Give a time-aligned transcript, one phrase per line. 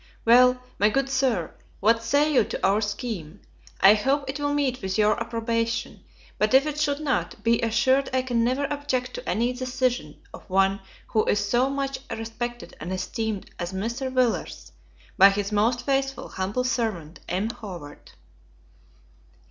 [0.25, 3.39] Well, my good Sir, what say you to our scheme?
[3.81, 6.03] I hope it will meet with your approbation;
[6.39, 10.49] but if it should not, be assured I can never object to any decision of
[10.49, 10.79] one
[11.09, 14.11] who is so much respected and esteemed as Mr.
[14.11, 14.71] Villars,
[15.19, 17.51] by His most faithful, humble servant, M.
[17.51, 18.13] HOWARD.